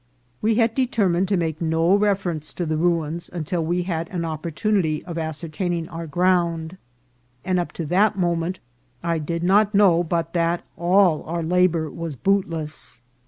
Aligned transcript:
We 0.41 0.55
had 0.55 0.73
determined 0.73 1.27
to 1.27 1.37
make 1.37 1.61
no 1.61 1.93
reference 1.93 2.53
to 2.53 2.65
the 2.65 2.75
ruins 2.75 3.29
until 3.31 3.63
we 3.63 3.83
had 3.83 4.09
an 4.09 4.23
oppor 4.23 4.51
tunity 4.51 5.03
of 5.03 5.19
ascertaining 5.19 5.87
our 5.89 6.07
ground, 6.07 6.77
and 7.45 7.59
up 7.59 7.71
to 7.73 7.85
that 7.85 8.17
mo 8.17 8.35
ment 8.35 8.59
I 9.03 9.19
did 9.19 9.43
not 9.43 9.75
know 9.75 10.01
but 10.03 10.33
that 10.33 10.63
all 10.75 11.21
our 11.27 11.43
labour 11.43 11.87
was 11.91 12.15
boot 12.15 12.49
less. 12.49 12.99